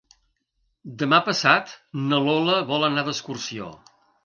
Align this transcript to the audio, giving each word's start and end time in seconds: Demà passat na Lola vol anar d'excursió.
Demà 1.01 1.19
passat 1.27 1.75
na 2.07 2.21
Lola 2.29 2.57
vol 2.73 2.89
anar 2.91 3.07
d'excursió. 3.11 3.71